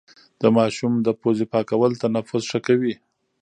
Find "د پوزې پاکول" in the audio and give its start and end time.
1.01-1.91